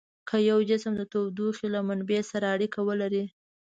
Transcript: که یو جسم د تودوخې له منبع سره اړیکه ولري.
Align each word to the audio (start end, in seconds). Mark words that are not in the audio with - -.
که 0.27 0.37
یو 0.49 0.59
جسم 0.69 0.93
د 0.97 1.03
تودوخې 1.11 1.67
له 1.75 1.79
منبع 1.87 2.19
سره 2.31 2.45
اړیکه 2.55 2.79
ولري. 2.87 3.25